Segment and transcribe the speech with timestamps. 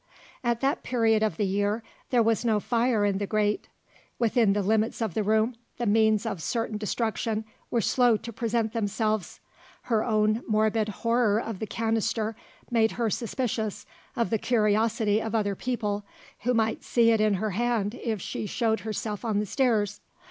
[0.43, 3.67] At that period of the year, there was no fire in the grate.
[4.17, 8.73] Within the limits of the room, the means of certain destruction were slow to present
[8.73, 9.41] themselves.
[9.83, 12.35] Her own morbid horror of the canister
[12.71, 13.85] made her suspicious
[14.15, 16.03] of the curiosity of other people,
[16.39, 20.01] who might see it in her hand if she showed herself on the stairs.